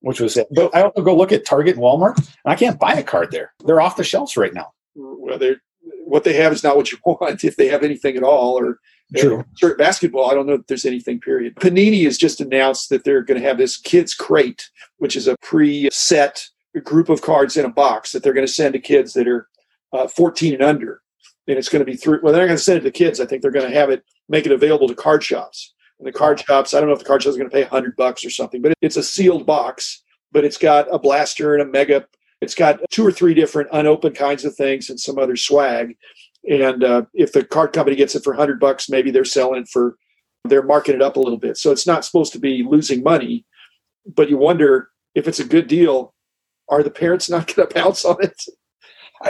which 0.00 0.20
was 0.20 0.36
it. 0.36 0.46
But 0.52 0.72
I 0.76 0.82
also 0.82 1.02
go 1.02 1.16
look 1.16 1.32
at 1.32 1.44
Target 1.44 1.74
and 1.74 1.82
Walmart, 1.82 2.18
and 2.18 2.28
I 2.44 2.54
can't 2.54 2.78
buy 2.78 2.92
a 2.92 3.02
card 3.02 3.32
there. 3.32 3.52
They're 3.64 3.80
off 3.80 3.96
the 3.96 4.04
shelves 4.04 4.36
right 4.36 4.54
now. 4.54 4.68
Whether 4.94 5.60
what 6.04 6.22
they 6.22 6.34
have 6.34 6.52
is 6.52 6.62
not 6.62 6.76
what 6.76 6.92
you 6.92 6.98
want, 7.04 7.42
if 7.42 7.56
they 7.56 7.66
have 7.66 7.82
anything 7.82 8.16
at 8.16 8.22
all, 8.22 8.56
or 8.56 8.78
True. 9.16 9.44
Sure, 9.56 9.74
basketball, 9.76 10.30
I 10.30 10.34
don't 10.34 10.46
know 10.46 10.54
if 10.54 10.66
there's 10.66 10.84
anything, 10.84 11.20
period. 11.20 11.54
Panini 11.56 12.04
has 12.04 12.18
just 12.18 12.40
announced 12.40 12.90
that 12.90 13.04
they're 13.04 13.22
going 13.22 13.40
to 13.40 13.46
have 13.46 13.58
this 13.58 13.78
kids 13.78 14.14
crate, 14.14 14.68
which 14.98 15.16
is 15.16 15.26
a 15.26 15.36
pre-set 15.40 16.46
group 16.84 17.08
of 17.08 17.22
cards 17.22 17.56
in 17.56 17.64
a 17.64 17.70
box 17.70 18.12
that 18.12 18.22
they're 18.22 18.34
going 18.34 18.46
to 18.46 18.52
send 18.52 18.74
to 18.74 18.78
kids 18.78 19.14
that 19.14 19.26
are 19.26 19.48
uh, 19.92 20.06
14 20.06 20.54
and 20.54 20.62
under. 20.62 21.00
And 21.46 21.56
it's 21.56 21.70
going 21.70 21.80
to 21.80 21.90
be 21.90 21.96
through, 21.96 22.20
well, 22.22 22.32
they're 22.32 22.42
not 22.42 22.48
going 22.48 22.58
to 22.58 22.62
send 22.62 22.78
it 22.78 22.82
to 22.82 22.90
kids. 22.90 23.20
I 23.20 23.26
think 23.26 23.40
they're 23.40 23.50
going 23.50 23.68
to 23.68 23.74
have 23.74 23.88
it, 23.88 24.04
make 24.28 24.44
it 24.44 24.52
available 24.52 24.88
to 24.88 24.94
card 24.94 25.24
shops. 25.24 25.72
And 25.98 26.06
the 26.06 26.12
card 26.12 26.40
shops, 26.40 26.74
I 26.74 26.80
don't 26.80 26.88
know 26.88 26.94
if 26.94 27.00
the 27.00 27.06
card 27.06 27.22
shops 27.22 27.34
are 27.34 27.38
going 27.38 27.50
to 27.50 27.54
pay 27.54 27.62
100 27.62 27.96
bucks 27.96 28.24
or 28.24 28.30
something, 28.30 28.60
but 28.60 28.74
it's 28.82 28.96
a 28.96 29.02
sealed 29.02 29.46
box, 29.46 30.02
but 30.30 30.44
it's 30.44 30.58
got 30.58 30.86
a 30.92 30.98
blaster 30.98 31.54
and 31.54 31.62
a 31.62 31.66
mega. 31.66 32.06
It's 32.40 32.54
got 32.54 32.80
two 32.90 33.04
or 33.04 33.10
three 33.10 33.34
different 33.34 33.70
unopened 33.72 34.14
kinds 34.14 34.44
of 34.44 34.54
things 34.54 34.90
and 34.90 35.00
some 35.00 35.18
other 35.18 35.34
swag. 35.34 35.96
And 36.48 36.82
uh, 36.82 37.02
if 37.14 37.32
the 37.32 37.44
card 37.44 37.72
company 37.72 37.96
gets 37.96 38.14
it 38.14 38.24
for 38.24 38.32
100 38.32 38.58
bucks, 38.58 38.88
maybe 38.88 39.10
they're 39.10 39.24
selling 39.24 39.66
for, 39.66 39.96
they're 40.44 40.62
marking 40.62 40.94
it 40.94 41.02
up 41.02 41.16
a 41.16 41.20
little 41.20 41.38
bit. 41.38 41.56
So 41.56 41.70
it's 41.70 41.86
not 41.86 42.04
supposed 42.04 42.32
to 42.32 42.38
be 42.38 42.64
losing 42.68 43.02
money, 43.02 43.44
but 44.06 44.30
you 44.30 44.38
wonder 44.38 44.90
if 45.14 45.28
it's 45.28 45.40
a 45.40 45.44
good 45.44 45.66
deal, 45.66 46.14
are 46.68 46.82
the 46.82 46.90
parents 46.90 47.28
not 47.28 47.54
going 47.54 47.68
to 47.68 47.74
pounce 47.74 48.04
on 48.04 48.16
it? 48.22 48.40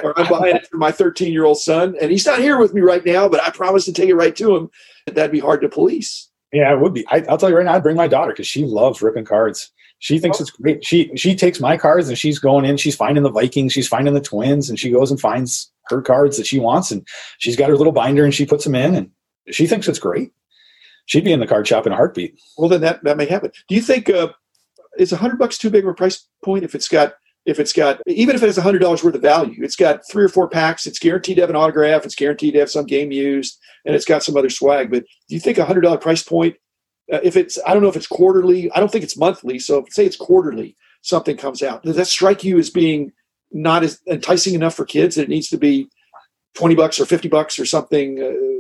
Or 0.03 0.19
I'm 0.19 0.29
buying 0.29 0.57
it 0.57 0.67
for 0.67 0.77
my 0.77 0.93
13 0.93 1.33
year 1.33 1.45
old 1.45 1.59
son, 1.59 1.97
and 2.01 2.11
he's 2.11 2.27
not 2.27 2.41
here 2.41 2.59
with 2.59 2.75
me 2.75 2.83
right 2.83 3.05
now, 3.05 3.27
but 3.27 3.43
I 3.43 3.51
promise 3.51 3.87
to 3.87 3.93
take 3.93 4.11
it 4.11 4.15
right 4.15 4.37
to 4.37 4.55
him. 4.55 4.71
That'd 5.07 5.33
be 5.33 5.41
hard 5.41 5.63
to 5.63 5.69
police. 5.71 6.29
Yeah, 6.53 6.73
it 6.73 6.81
would 6.81 6.93
be. 6.93 7.07
I, 7.09 7.25
I'll 7.29 7.39
tell 7.39 7.49
you 7.49 7.57
right 7.57 7.65
now, 7.65 7.75
I'd 7.75 7.83
bring 7.83 7.97
my 7.97 8.07
daughter 8.07 8.33
because 8.33 8.47
she 8.47 8.65
loves 8.65 9.01
ripping 9.01 9.25
cards. 9.25 9.73
She 10.01 10.19
thinks 10.19 10.41
it's 10.41 10.51
great. 10.51 10.85
She 10.85 11.11
she 11.17 11.35
takes 11.35 11.59
my 11.59 11.77
cards 11.77 12.09
and 12.09 12.19
she's 12.19 12.39
going 12.39 12.65
in. 12.65 12.77
She's 12.77 12.95
finding 12.95 13.25
the 13.25 13.31
Vikings. 13.31 13.73
She's 13.73 13.89
finding 13.89 14.15
the 14.15 14.21
Twins, 14.21 14.69
and 14.69 14.79
she 14.79 14.91
goes 14.91 15.11
and 15.11 15.19
finds 15.19 15.73
her 15.91 16.03
cards 16.03 16.37
that 16.37 16.47
she 16.47 16.59
wants, 16.59 16.91
and 16.91 17.07
she's 17.39 17.57
got 17.57 17.69
her 17.69 17.77
little 17.77 17.93
binder 17.93 18.25
and 18.25 18.35
she 18.35 18.47
puts 18.47 18.65
them 18.65 18.75
in, 18.75 18.95
and 18.95 19.11
she 19.51 19.67
thinks 19.67 19.89
it's 19.89 19.99
great. 19.99 20.33
She'd 21.07 21.25
be 21.25 21.33
in 21.33 21.41
the 21.41 21.47
card 21.47 21.67
shop 21.67 21.87
in 21.87 21.93
a 21.93 21.97
heartbeat. 21.97 22.39
Well, 22.59 22.69
then 22.69 22.83
that, 22.83 23.03
that 23.05 23.17
may 23.17 23.25
happen. 23.25 23.51
Do 23.67 23.75
you 23.75 23.81
think 23.81 24.11
uh, 24.11 24.29
is 24.99 25.13
100 25.13 25.39
bucks 25.39 25.57
too 25.57 25.71
big 25.71 25.85
of 25.85 25.91
a 25.91 25.95
price 25.95 26.27
point 26.45 26.65
if 26.65 26.75
it's 26.75 26.89
got 26.89 27.15
if 27.47 27.59
it's 27.59 27.73
got 27.73 28.01
even 28.07 28.35
if 28.35 28.43
it 28.43 28.47
has 28.47 28.59
$100 28.59 29.03
worth 29.03 29.15
of 29.15 29.23
value 29.23 29.63
it's 29.65 29.77
got 29.77 30.01
three 30.11 30.25
or 30.25 30.29
four 30.29 30.49
packs 30.49 30.87
it's 30.87 30.99
guaranteed 30.99 31.37
to 31.37 31.43
have 31.43 31.51
an 31.51 31.57
autograph 31.57 32.05
it's 32.05 32.15
guaranteed 32.15 32.55
to 32.55 32.61
have 32.61 32.71
some 32.71 32.85
game 32.85 33.11
used 33.11 33.59
and 33.87 33.95
it's 33.95 34.05
got 34.05 34.23
some 34.23 34.37
other 34.37 34.51
swag 34.51 34.91
but 34.91 35.05
do 35.29 35.35
you 35.35 35.41
think 35.41 35.57
a 35.57 35.65
$100 35.65 36.01
price 36.01 36.23
point 36.23 36.57
uh, 37.13 37.21
if 37.23 37.37
it's 37.37 37.59
i 37.67 37.73
don't 37.73 37.83
know 37.83 37.89
if 37.89 37.97
it's 37.97 38.07
quarterly 38.07 38.71
i 38.73 38.81
don't 38.81 38.91
think 38.91 39.05
it's 39.05 39.17
monthly 39.17 39.59
so 39.59 39.79
if, 39.79 39.93
say 39.93 40.05
it's 40.05 40.17
quarterly 40.17 40.77
something 41.03 41.37
comes 41.37 41.63
out 41.63 41.83
does 41.83 41.97
that 41.97 42.07
strike 42.07 42.45
you 42.45 42.59
as 42.59 42.71
being 42.71 43.13
not 43.53 43.83
as 43.83 44.01
enticing 44.09 44.55
enough 44.55 44.75
for 44.75 44.85
kids 44.85 45.17
it 45.19 45.29
needs 45.29 45.49
to 45.49 45.57
be 45.57 45.89
20 46.55 46.75
bucks 46.75 46.99
or 47.01 47.07
50 47.07 47.29
bucks 47.29 47.59
or 47.59 47.65
something 47.65 48.21
uh, 48.23 48.59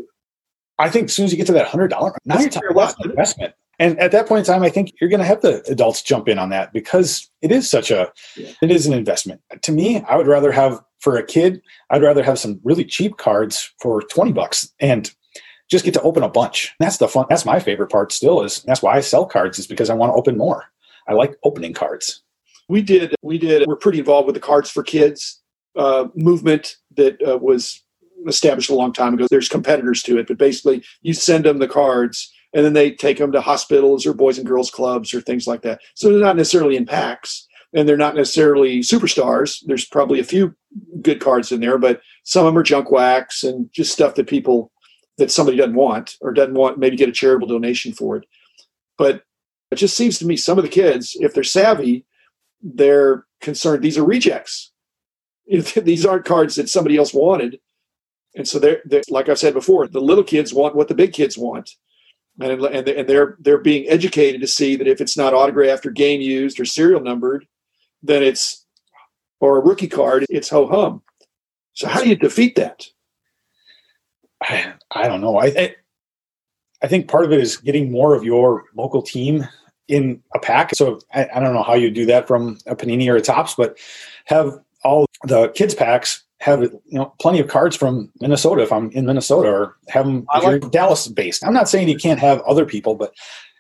I 0.79 0.89
think 0.89 1.07
as 1.07 1.13
soon 1.15 1.25
as 1.25 1.33
you 1.33 1.37
get 1.37 1.47
to 1.49 1.53
that 1.55 1.67
hundred 1.67 1.89
dollar, 1.89 2.13
now 2.25 2.37
That's 2.37 2.45
you're 2.45 2.51
talking 2.51 2.71
about 2.71 3.05
investment. 3.05 3.55
And 3.81 3.99
at 3.99 4.13
that 4.13 4.27
point 4.29 4.47
in 4.47 4.53
time, 4.53 4.63
I 4.63 4.71
think 4.71 4.93
you're 5.01 5.11
going 5.11 5.19
to 5.21 5.27
have 5.27 5.41
the 5.41 5.61
adults 5.71 6.03
jump 6.03 6.29
in 6.29 6.39
on 6.39 6.51
that 6.51 6.73
because 6.73 7.29
it 7.43 7.51
is 7.53 7.69
such 7.69 7.91
a, 7.91 8.13
Yeah. 8.37 8.51
it 8.63 8.71
is 8.71 8.87
an 8.87 8.93
investment. 8.93 9.41
To 9.63 9.73
me, 9.73 10.03
I 10.09 10.17
would 10.17 10.27
rather 10.29 10.53
have 10.53 10.81
for 11.01 11.17
a 11.17 11.25
kid, 11.25 11.63
I'd 11.91 12.03
rather 12.03 12.23
have 12.25 12.39
some 12.39 12.61
really 12.65 12.85
cheap 12.85 13.17
cards 13.17 13.73
for 13.81 14.03
twenty 14.03 14.33
bucks 14.33 14.73
and 14.81 15.13
just 15.69 15.85
get 15.85 15.95
to 15.95 16.03
open 16.03 16.23
a 16.23 16.29
bunch. 16.29 16.75
That's 16.79 16.99
the 16.99 17.09
fun. 17.09 17.27
That's 17.29 17.45
my 17.45 17.59
favorite 17.61 17.91
part. 17.91 18.13
Still 18.13 18.43
is 18.43 18.63
that's 18.63 18.83
why 18.83 18.95
I 18.97 19.01
sell 19.01 19.27
cards 19.27 19.59
is 19.59 19.67
because 19.67 19.91
I 19.91 19.95
want 19.95 20.11
to 20.11 20.15
open 20.15 20.37
more. 20.37 20.65
I 21.09 21.15
like 21.15 21.37
opening 21.43 21.73
cards. 21.73 22.23
We 22.69 22.83
did 22.83 23.15
we 23.23 23.39
did 23.39 23.67
we're 23.67 23.77
pretty 23.77 23.99
involved 23.99 24.27
with 24.27 24.35
the 24.35 24.41
cards 24.41 24.71
for 24.71 24.83
kids 24.83 25.43
uh, 25.77 26.09
movement 26.15 26.77
that 26.97 27.21
uh, 27.27 27.39
was 27.39 27.83
established 28.27 28.69
a 28.69 28.75
long 28.75 28.93
time 28.93 29.15
ago. 29.15 29.27
There's 29.31 29.49
competitors 29.49 30.03
to 30.05 30.19
it 30.19 30.27
but 30.29 30.39
basically 30.39 30.85
you 31.03 31.15
send 31.15 31.45
them 31.45 31.59
the 31.59 31.69
cards 31.69 32.33
and 32.55 32.65
then 32.65 32.73
they 32.73 32.93
take 32.93 33.19
them 33.19 33.33
to 33.33 33.41
hospitals 33.41 34.07
or 34.07 34.15
boys 34.15 34.39
and 34.39 34.47
girls 34.47 34.71
clubs 34.71 35.13
or 35.13 35.21
things 35.21 35.47
like 35.47 35.63
that. 35.63 35.81
So 35.95 36.11
they're 36.11 36.21
not 36.21 36.37
necessarily 36.37 36.77
in 36.77 36.87
packs 36.87 37.47
and 37.75 37.87
they're 37.89 37.97
not 37.97 38.17
necessarily 38.17 38.81
superstars. 38.81 39.63
There's 39.67 39.85
probably 39.85 40.21
a 40.21 40.25
few 40.25 40.55
good 41.03 41.21
cards 41.21 41.53
in 41.53 41.61
there 41.61 41.79
but 41.79 42.01
some 42.25 42.47
of 42.47 42.53
them 42.53 42.59
are 42.59 42.65
junk 42.65 42.91
wax 42.91 43.45
and 43.45 43.71
just 43.73 43.93
stuff 43.93 44.15
that 44.17 44.27
people 44.27 44.71
that 45.19 45.31
somebody 45.31 45.57
doesn't 45.57 45.75
want 45.75 46.17
or 46.21 46.33
doesn't 46.33 46.55
want 46.55 46.79
maybe 46.79 46.97
get 46.97 47.09
a 47.09 47.13
charitable 47.13 47.49
donation 47.49 47.93
for 47.93 48.17
it. 48.17 48.25
But 48.97 49.23
it 49.71 49.77
just 49.77 49.97
seems 49.97 50.19
to 50.19 50.27
me 50.27 50.37
some 50.37 50.59
of 50.59 50.65
the 50.65 50.71
kids, 50.71 51.17
if 51.21 51.35
they're 51.35 51.45
savvy, 51.45 52.07
they're 52.63 53.27
concerned 53.41 53.83
these 53.83 53.99
are 53.99 54.05
rejects. 54.05 54.73
these 55.47 56.05
aren't 56.05 56.25
cards 56.25 56.57
that 56.57 56.69
somebody 56.69 56.97
else 56.97 57.15
wanted. 57.15 57.59
And 58.35 58.47
so 58.47 58.59
they're, 58.59 58.83
they're, 58.85 59.03
like 59.09 59.29
I 59.29 59.35
said 59.35 59.55
before, 59.55 59.89
the 59.89 60.01
little 60.01 60.25
kids 60.25 60.53
want 60.53 60.77
what 60.77 60.89
the 60.89 60.95
big 60.95 61.13
kids 61.13 61.39
want. 61.39 61.71
And, 62.41 62.63
and, 62.63 63.09
they're, 63.09 63.37
they're 63.41 63.59
being 63.59 63.89
educated 63.89 64.41
to 64.43 64.47
see 64.47 64.77
that 64.77 64.87
if 64.87 65.01
it's 65.01 65.17
not 65.17 65.35
autographed 65.35 65.87
or 65.87 65.91
game 65.91 66.21
used 66.21 66.61
or 66.61 66.65
serial 66.65 67.01
numbered, 67.01 67.47
then 68.03 68.23
it's, 68.23 68.65
or 69.41 69.57
a 69.57 69.65
rookie 69.65 69.89
card, 69.89 70.25
it's 70.29 70.49
ho 70.49 70.69
hum. 70.69 71.03
So 71.73 71.89
how 71.89 72.03
do 72.03 72.09
you 72.09 72.17
defeat 72.17 72.55
that? 72.57 72.87
I, 74.43 74.75
I 74.93 75.09
don't 75.09 75.21
know. 75.21 75.37
I, 75.37 75.47
I, 75.47 75.75
I 76.83 76.87
think 76.87 77.09
part 77.09 77.25
of 77.25 77.33
it 77.33 77.41
is 77.41 77.57
getting 77.57 77.91
more 77.91 78.15
of 78.15 78.23
your 78.23 78.65
local 78.77 79.03
team 79.03 79.49
in 79.89 80.23
a 80.35 80.39
pack. 80.39 80.75
So 80.75 81.01
I, 81.15 81.29
I, 81.35 81.41
don't 81.41 81.55
know 81.55 81.63
how 81.63 81.75
you 81.75 81.91
do 81.91 82.07
that 82.07 82.29
from 82.29 82.59
a 82.67 82.77
Panini 82.77 83.09
or 83.11 83.17
a 83.17 83.23
Topps, 83.23 83.55
but 83.55 83.79
have 84.27 84.59
all 84.85 85.07
the 85.25 85.49
kids 85.49 85.75
packs 85.75 86.23
have 86.41 86.63
you 86.63 86.81
know 86.93 87.13
plenty 87.21 87.41
of 87.41 87.49
cards 87.49 87.75
from 87.75 88.13
Minnesota 88.21 88.63
if 88.63 88.73
I'm 88.73 88.91
in 88.93 89.07
Minnesota, 89.07 89.49
or 89.49 89.77
have 89.89 90.07
them 90.07 90.27
if 90.35 90.45
like 90.45 90.63
you're 90.63 90.71
Dallas 90.71 91.09
based. 91.09 91.45
I'm 91.45 91.55
not 91.55 91.69
saying 91.69 91.89
you 91.89 91.97
can't 91.97 92.21
have 92.21 92.41
other 92.43 92.65
people, 92.65 92.95
but 92.95 93.13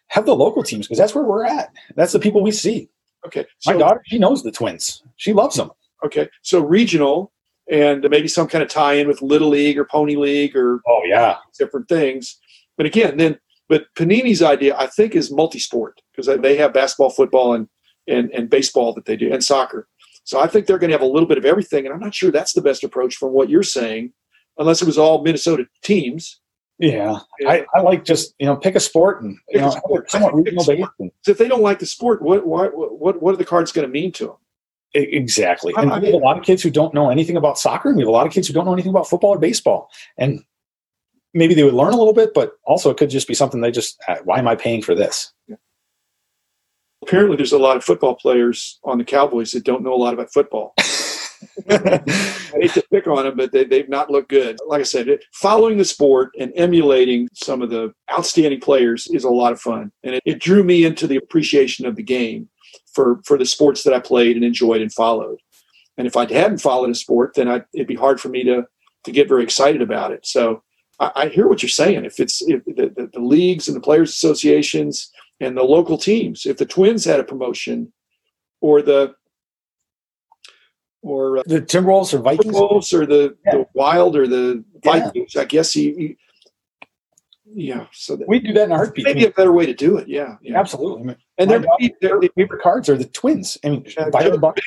have 0.08 0.26
the 0.26 0.34
local 0.34 0.62
teams 0.62 0.86
because 0.86 0.98
that's 0.98 1.14
where 1.14 1.24
we're 1.24 1.44
at. 1.44 1.72
That's 1.96 2.12
the 2.12 2.20
people 2.20 2.42
we 2.42 2.52
see. 2.52 2.88
Okay, 3.26 3.46
so, 3.58 3.72
my 3.72 3.78
daughter 3.78 4.02
she 4.06 4.18
knows 4.18 4.42
the 4.42 4.52
Twins. 4.52 5.02
She 5.16 5.32
loves 5.32 5.56
them. 5.56 5.70
Okay, 6.04 6.28
so 6.42 6.60
regional 6.60 7.32
and 7.70 8.06
maybe 8.08 8.28
some 8.28 8.48
kind 8.48 8.62
of 8.62 8.70
tie-in 8.70 9.08
with 9.08 9.20
Little 9.20 9.48
League 9.48 9.76
or 9.76 9.84
Pony 9.84 10.16
League 10.16 10.56
or 10.56 10.80
oh 10.86 11.02
yeah, 11.04 11.36
different 11.58 11.88
things. 11.88 12.38
But 12.76 12.86
again, 12.86 13.16
then 13.16 13.38
but 13.68 13.86
Panini's 13.94 14.42
idea 14.42 14.76
I 14.76 14.86
think 14.86 15.14
is 15.14 15.30
multi-sport 15.30 16.00
because 16.14 16.40
they 16.40 16.56
have 16.56 16.72
basketball, 16.72 17.10
football, 17.10 17.54
and 17.54 17.68
and 18.06 18.30
and 18.30 18.50
baseball 18.50 18.92
that 18.94 19.04
they 19.04 19.16
do 19.16 19.32
and 19.32 19.44
soccer. 19.44 19.88
So 20.24 20.40
I 20.40 20.46
think 20.46 20.66
they're 20.66 20.78
going 20.78 20.90
to 20.90 20.94
have 20.94 21.02
a 21.02 21.06
little 21.06 21.28
bit 21.28 21.38
of 21.38 21.44
everything, 21.44 21.86
and 21.86 21.94
I'm 21.94 22.00
not 22.00 22.14
sure 22.14 22.30
that's 22.30 22.52
the 22.52 22.60
best 22.60 22.84
approach 22.84 23.16
from 23.16 23.32
what 23.32 23.48
you're 23.48 23.62
saying, 23.62 24.12
unless 24.58 24.82
it 24.82 24.86
was 24.86 24.98
all 24.98 25.22
Minnesota 25.22 25.66
teams. 25.82 26.40
Yeah, 26.78 27.18
yeah. 27.40 27.48
I, 27.48 27.66
I 27.74 27.80
like 27.80 28.04
just 28.04 28.34
you 28.38 28.46
know 28.46 28.56
pick 28.56 28.74
a 28.74 28.80
sport 28.80 29.22
and 29.22 29.36
you 29.48 29.60
know 29.60 29.70
somewhat 30.06 30.34
regional. 30.34 30.64
So 30.64 31.32
if 31.32 31.38
they 31.38 31.48
don't 31.48 31.62
like 31.62 31.78
the 31.78 31.86
sport, 31.86 32.22
what 32.22 32.46
what 32.46 32.72
what 32.74 33.22
what 33.22 33.34
are 33.34 33.38
the 33.38 33.44
cards 33.44 33.72
going 33.72 33.86
to 33.86 33.92
mean 33.92 34.12
to 34.12 34.26
them? 34.26 34.36
Exactly. 34.94 35.74
And 35.76 35.90
we 36.00 36.06
have 36.06 36.14
a 36.14 36.18
lot 36.18 36.38
of 36.38 36.44
kids 36.44 36.62
who 36.62 36.70
don't 36.70 36.94
know 36.94 37.10
anything 37.10 37.36
about 37.36 37.58
soccer, 37.58 37.88
and 37.88 37.96
we 37.96 38.02
have 38.02 38.08
a 38.08 38.12
lot 38.12 38.26
of 38.26 38.32
kids 38.32 38.48
who 38.48 38.54
don't 38.54 38.64
know 38.64 38.72
anything 38.72 38.90
about 38.90 39.08
football 39.08 39.30
or 39.30 39.38
baseball. 39.38 39.90
And 40.16 40.42
maybe 41.38 41.54
they 41.54 41.64
would 41.64 41.74
learn 41.74 41.92
a 41.92 41.96
little 41.96 42.12
bit, 42.12 42.34
but 42.34 42.52
also 42.64 42.90
it 42.90 42.96
could 42.96 43.10
just 43.10 43.28
be 43.28 43.34
something 43.34 43.60
they 43.60 43.70
just, 43.70 44.02
uh, 44.08 44.16
why 44.24 44.38
am 44.38 44.48
I 44.48 44.56
paying 44.56 44.82
for 44.82 44.94
this? 44.94 45.32
Yeah. 45.46 45.56
Apparently, 47.02 47.36
there's 47.36 47.52
a 47.52 47.58
lot 47.58 47.76
of 47.76 47.84
football 47.84 48.16
players 48.16 48.80
on 48.84 48.98
the 48.98 49.04
Cowboys 49.04 49.52
that 49.52 49.64
don't 49.64 49.82
know 49.82 49.94
a 49.94 49.96
lot 49.96 50.14
about 50.14 50.32
football. 50.32 50.74
I 51.70 52.00
hate 52.54 52.72
to 52.72 52.84
pick 52.90 53.06
on 53.06 53.24
them, 53.24 53.36
but 53.36 53.52
they, 53.52 53.64
they've 53.64 53.88
not 53.88 54.10
looked 54.10 54.28
good. 54.28 54.58
Like 54.66 54.80
I 54.80 54.84
said, 54.84 55.08
it, 55.08 55.24
following 55.32 55.78
the 55.78 55.84
sport 55.84 56.30
and 56.38 56.52
emulating 56.56 57.28
some 57.32 57.62
of 57.62 57.70
the 57.70 57.94
outstanding 58.12 58.60
players 58.60 59.06
is 59.08 59.24
a 59.24 59.30
lot 59.30 59.52
of 59.52 59.60
fun. 59.60 59.92
And 60.02 60.16
it, 60.16 60.22
it 60.24 60.40
drew 60.40 60.64
me 60.64 60.84
into 60.84 61.06
the 61.06 61.16
appreciation 61.16 61.86
of 61.86 61.96
the 61.96 62.02
game 62.02 62.48
for 62.92 63.20
for 63.24 63.38
the 63.38 63.46
sports 63.46 63.84
that 63.84 63.94
I 63.94 64.00
played 64.00 64.36
and 64.36 64.44
enjoyed 64.44 64.82
and 64.82 64.92
followed. 64.92 65.38
And 65.96 66.06
if 66.06 66.16
I 66.16 66.30
hadn't 66.32 66.60
followed 66.60 66.90
a 66.90 66.94
sport, 66.94 67.34
then 67.34 67.48
I'd, 67.48 67.64
it'd 67.74 67.86
be 67.86 67.94
hard 67.94 68.20
for 68.20 68.28
me 68.28 68.42
to 68.44 68.64
to 69.04 69.12
get 69.12 69.28
very 69.28 69.44
excited 69.44 69.82
about 69.82 70.12
it. 70.12 70.26
So 70.26 70.62
I, 71.00 71.12
I 71.14 71.28
hear 71.28 71.48
what 71.48 71.62
you're 71.62 71.68
saying. 71.70 72.04
If 72.04 72.20
it's 72.20 72.42
if 72.42 72.64
the, 72.64 72.92
the, 72.94 73.10
the, 73.12 73.20
leagues 73.20 73.68
and 73.68 73.76
the 73.76 73.80
players 73.80 74.10
associations 74.10 75.10
and 75.40 75.56
the 75.56 75.62
local 75.62 75.98
teams, 75.98 76.46
if 76.46 76.56
the 76.56 76.66
Twins 76.66 77.04
had 77.04 77.20
a 77.20 77.24
promotion, 77.24 77.92
or 78.60 78.82
the 78.82 79.14
or 81.02 81.38
uh, 81.38 81.42
the 81.46 81.60
Timberwolves 81.60 82.12
or 82.12 82.18
Vikings, 82.18 82.54
Timberwolves 82.54 82.92
or 82.92 83.06
the, 83.06 83.36
yeah. 83.46 83.52
the 83.52 83.66
Wild 83.74 84.16
or 84.16 84.26
the 84.26 84.64
Vikings, 84.84 85.34
yeah. 85.34 85.42
I 85.42 85.44
guess 85.44 85.72
he, 85.72 86.16
yeah, 87.54 87.86
so 87.92 88.16
that, 88.16 88.28
we 88.28 88.40
do 88.40 88.52
that 88.52 88.64
in 88.64 88.72
a 88.72 88.76
heartbeat. 88.76 89.04
Maybe 89.04 89.24
a 89.24 89.30
better 89.30 89.52
way 89.52 89.64
to 89.64 89.74
do 89.74 89.96
it. 89.96 90.08
Yeah, 90.08 90.36
yeah. 90.42 90.58
absolutely. 90.58 91.16
And 91.38 91.50
their 91.50 91.64
favorite 92.36 92.62
cards 92.62 92.88
are 92.88 92.96
the 92.96 93.06
Twins. 93.06 93.56
I 93.64 93.70
mean, 93.70 93.86
by 94.12 94.28
the 94.28 94.38
Bucks, 94.38 94.60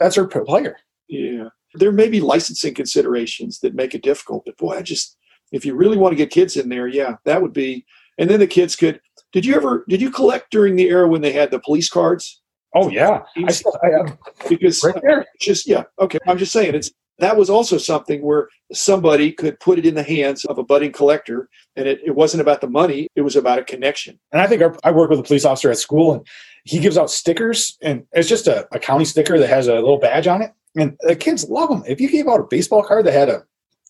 that's 0.00 0.18
our 0.18 0.26
player. 0.26 0.78
Yeah, 1.08 1.48
there 1.74 1.92
may 1.92 2.08
be 2.08 2.20
licensing 2.20 2.74
considerations 2.74 3.60
that 3.60 3.74
make 3.74 3.94
it 3.94 4.02
difficult, 4.02 4.44
but 4.46 4.56
boy, 4.56 4.76
I 4.76 4.82
just 4.82 5.16
if 5.52 5.64
you 5.64 5.74
really 5.74 5.96
want 5.96 6.12
to 6.12 6.16
get 6.16 6.30
kids 6.30 6.56
in 6.56 6.68
there, 6.68 6.88
yeah, 6.88 7.16
that 7.24 7.40
would 7.40 7.52
be. 7.52 7.84
And 8.18 8.28
then 8.28 8.40
the 8.40 8.46
kids 8.46 8.76
could. 8.76 9.00
Did 9.32 9.44
you 9.44 9.54
ever? 9.54 9.84
Did 9.88 10.00
you 10.00 10.10
collect 10.10 10.50
during 10.50 10.76
the 10.76 10.88
era 10.88 11.08
when 11.08 11.20
they 11.20 11.32
had 11.32 11.50
the 11.50 11.60
police 11.60 11.88
cards? 11.88 12.40
Oh 12.74 12.90
yeah, 12.90 13.22
I 13.36 13.50
still 13.52 13.76
I 13.82 13.88
have 13.88 14.18
because 14.48 14.82
right 14.84 15.00
there. 15.02 15.26
Just 15.40 15.68
yeah, 15.68 15.84
okay. 16.00 16.18
I'm 16.26 16.38
just 16.38 16.52
saying 16.52 16.74
it's 16.74 16.90
that 17.18 17.36
was 17.36 17.50
also 17.50 17.78
something 17.78 18.22
where 18.22 18.48
somebody 18.72 19.32
could 19.32 19.58
put 19.60 19.78
it 19.78 19.86
in 19.86 19.94
the 19.94 20.02
hands 20.02 20.44
of 20.44 20.58
a 20.58 20.62
budding 20.62 20.92
collector 20.92 21.48
and 21.76 21.86
it, 21.86 22.00
it 22.04 22.14
wasn't 22.14 22.40
about 22.40 22.60
the 22.60 22.68
money 22.68 23.08
it 23.16 23.22
was 23.22 23.36
about 23.36 23.58
a 23.58 23.64
connection 23.64 24.18
and 24.32 24.40
i 24.40 24.46
think 24.46 24.62
our, 24.62 24.76
i 24.84 24.90
work 24.90 25.10
with 25.10 25.18
a 25.18 25.22
police 25.22 25.44
officer 25.44 25.70
at 25.70 25.78
school 25.78 26.12
and 26.12 26.26
he 26.64 26.78
gives 26.78 26.96
out 26.96 27.10
stickers 27.10 27.76
and 27.82 28.04
it's 28.12 28.28
just 28.28 28.46
a, 28.46 28.66
a 28.72 28.78
county 28.78 29.04
sticker 29.04 29.38
that 29.38 29.48
has 29.48 29.68
a 29.68 29.74
little 29.74 29.98
badge 29.98 30.26
on 30.26 30.42
it 30.42 30.52
and 30.76 30.96
the 31.00 31.16
kids 31.16 31.48
love 31.48 31.68
them 31.68 31.82
if 31.86 32.00
you 32.00 32.10
gave 32.10 32.28
out 32.28 32.40
a 32.40 32.46
baseball 32.48 32.82
card 32.82 33.04
that 33.04 33.12
had 33.12 33.28
a 33.28 33.42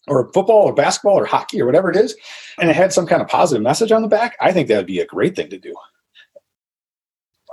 or 0.08 0.30
football 0.32 0.62
or 0.62 0.74
basketball 0.74 1.18
or 1.18 1.26
hockey 1.26 1.60
or 1.60 1.66
whatever 1.66 1.90
it 1.90 1.96
is 1.96 2.16
and 2.58 2.70
it 2.70 2.76
had 2.76 2.92
some 2.92 3.06
kind 3.06 3.22
of 3.22 3.28
positive 3.28 3.62
message 3.62 3.92
on 3.92 4.02
the 4.02 4.08
back 4.08 4.36
i 4.40 4.52
think 4.52 4.68
that 4.68 4.76
would 4.76 4.86
be 4.86 5.00
a 5.00 5.06
great 5.06 5.36
thing 5.36 5.48
to 5.48 5.58
do 5.58 5.74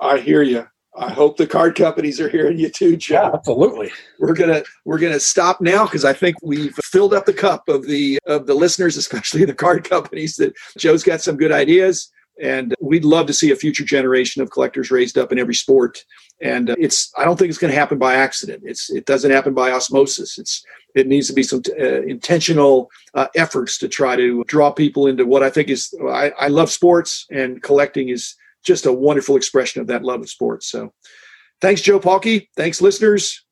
i 0.01 0.17
hear 0.17 0.41
you 0.41 0.65
I 0.97 1.11
hope 1.11 1.37
the 1.37 1.47
card 1.47 1.75
companies 1.75 2.21
are 2.21 2.29
hearing 2.29 2.57
you 2.57 2.69
too, 2.69 2.95
Joe. 2.95 3.15
Yeah, 3.15 3.31
absolutely. 3.33 3.91
We're 4.19 4.33
gonna 4.33 4.63
we're 4.85 4.97
gonna 4.97 5.19
stop 5.19 5.59
now 5.59 5.85
because 5.85 6.05
I 6.05 6.13
think 6.13 6.37
we've 6.41 6.75
filled 6.83 7.13
up 7.13 7.25
the 7.25 7.33
cup 7.33 7.67
of 7.67 7.85
the 7.85 8.17
of 8.25 8.47
the 8.47 8.53
listeners, 8.53 8.95
especially 8.95 9.43
the 9.45 9.53
card 9.53 9.87
companies. 9.89 10.37
That 10.37 10.53
Joe's 10.77 11.03
got 11.03 11.21
some 11.21 11.35
good 11.35 11.51
ideas, 11.51 12.09
and 12.41 12.73
we'd 12.85 13.05
love 13.05 13.27
to 13.27 13.33
see 13.33 13.51
a 13.51 13.55
future 13.55 13.83
generation 13.83 14.41
of 14.41 14.51
collectors 14.51 14.91
raised 14.91 15.17
up 15.17 15.31
in 15.31 15.39
every 15.39 15.55
sport. 15.55 16.03
And 16.41 16.69
uh, 16.69 16.75
it's 16.77 17.11
I 17.17 17.25
don't 17.25 17.37
think 17.37 17.49
it's 17.49 17.57
going 17.57 17.71
to 17.73 17.79
happen 17.79 17.97
by 17.97 18.15
accident. 18.15 18.63
It's 18.65 18.89
it 18.89 19.05
doesn't 19.05 19.31
happen 19.31 19.53
by 19.53 19.71
osmosis. 19.71 20.37
It's 20.37 20.63
it 20.93 21.07
needs 21.07 21.27
to 21.27 21.33
be 21.33 21.43
some 21.43 21.61
uh, 21.79 22.01
intentional 22.03 22.89
uh, 23.13 23.27
efforts 23.35 23.77
to 23.79 23.87
try 23.87 24.15
to 24.15 24.43
draw 24.47 24.71
people 24.71 25.07
into 25.07 25.25
what 25.25 25.43
I 25.43 25.49
think 25.49 25.69
is 25.69 25.93
I, 26.09 26.31
I 26.39 26.47
love 26.47 26.71
sports 26.71 27.25
and 27.31 27.61
collecting 27.61 28.09
is 28.09 28.35
just 28.63 28.85
a 28.85 28.93
wonderful 28.93 29.35
expression 29.35 29.81
of 29.81 29.87
that 29.87 30.03
love 30.03 30.21
of 30.21 30.29
sports. 30.29 30.67
So 30.67 30.93
thanks, 31.61 31.81
Joe 31.81 31.99
Palkey. 31.99 32.47
Thanks, 32.55 32.81
listeners. 32.81 33.45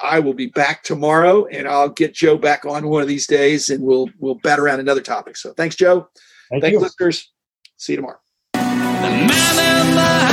I 0.00 0.20
will 0.20 0.34
be 0.34 0.46
back 0.46 0.84
tomorrow 0.84 1.46
and 1.46 1.66
I'll 1.66 1.88
get 1.88 2.14
Joe 2.14 2.38
back 2.38 2.64
on 2.64 2.88
one 2.88 3.02
of 3.02 3.08
these 3.08 3.26
days 3.26 3.68
and 3.68 3.82
we'll 3.82 4.08
we'll 4.18 4.38
bat 4.42 4.60
around 4.60 4.80
another 4.80 5.00
topic. 5.00 5.36
So 5.36 5.52
thanks, 5.52 5.76
Joe. 5.76 6.08
Thank 6.50 6.62
thanks, 6.62 6.74
you. 6.74 6.80
listeners. 6.80 7.32
See 7.76 7.92
you 7.92 7.96
tomorrow 7.96 8.18
the 9.02 9.10
man 9.10 9.56
in 9.58 9.94
the 9.94 10.27